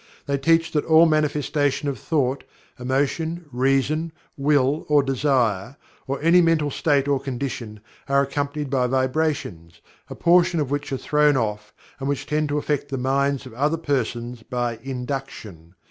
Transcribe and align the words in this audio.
They 0.25 0.39
teach 0.39 0.71
that 0.71 0.83
all 0.85 1.05
manifestation 1.05 1.87
of 1.87 1.99
thought, 1.99 2.43
emotion, 2.79 3.45
reason, 3.51 4.11
will 4.35 4.83
or 4.89 5.03
desire, 5.03 5.77
or 6.07 6.19
any 6.23 6.41
mental 6.41 6.71
state 6.71 7.07
or 7.07 7.19
condition, 7.19 7.81
are 8.09 8.23
accompanied 8.23 8.71
by 8.71 8.87
vibrations, 8.87 9.79
a 10.09 10.15
portion 10.15 10.59
of 10.59 10.71
which 10.71 10.91
are 10.91 10.97
thrown 10.97 11.37
off 11.37 11.71
and 11.99 12.09
which 12.09 12.25
tend 12.25 12.49
to 12.49 12.57
affect 12.57 12.89
the 12.89 12.97
minds 12.97 13.45
of 13.45 13.53
other 13.53 13.77
persons 13.77 14.41
by 14.41 14.79
"induction." 14.81 15.75